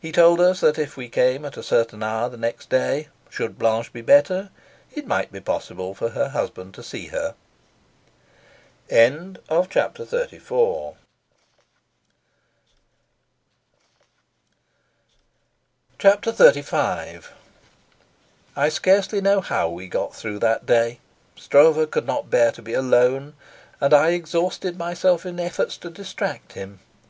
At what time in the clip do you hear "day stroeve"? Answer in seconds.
20.64-21.90